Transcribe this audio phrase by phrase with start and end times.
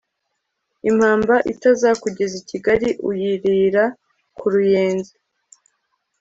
[0.89, 3.83] impamba itazakugeza i kigali uyirira
[4.37, 5.13] ku ruyenzi